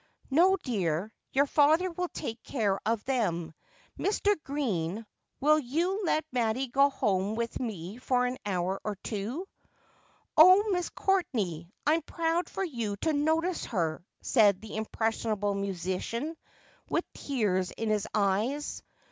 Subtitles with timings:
[0.31, 3.53] 'No, dear, your father will take care of them.—
[3.99, 4.33] Mr.
[4.43, 5.05] Green,
[5.39, 9.71] will you let Mattie go home with me for an hour or two I
[10.43, 16.35] ''Oh, Miss Courtenay, I'm proud for you to notice her,' said the impressionable musician,
[16.89, 18.81] with tears in his eyes.